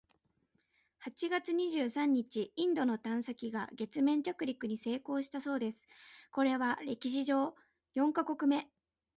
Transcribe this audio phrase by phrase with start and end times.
[0.97, 5.83] 八月二十三日、インドの探査機が月面着陸に成功したそうです
[6.33, 7.55] ！（これは歴史上
[7.93, 8.69] 四カ国目！）